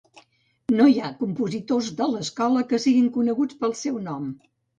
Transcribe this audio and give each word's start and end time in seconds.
No 0.77 0.87
hi 0.91 0.95
ha 0.99 1.09
compositors 1.19 1.89
de 1.99 2.07
l'escola 2.15 2.65
que 2.73 2.81
siguin 2.87 3.11
coneguts 3.19 3.61
pel 3.61 3.79
seu 3.85 4.03
nom. 4.11 4.27